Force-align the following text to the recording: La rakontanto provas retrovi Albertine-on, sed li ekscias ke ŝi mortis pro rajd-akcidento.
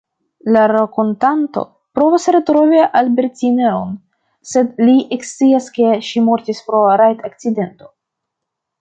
La 0.53 0.61
rakontanto 0.69 1.61
provas 1.99 2.25
retrovi 2.37 2.81
Albertine-on, 3.03 3.93
sed 4.55 4.83
li 4.89 4.99
ekscias 5.19 5.71
ke 5.79 5.95
ŝi 6.11 6.27
mortis 6.31 6.67
pro 6.71 6.85
rajd-akcidento. 7.07 7.97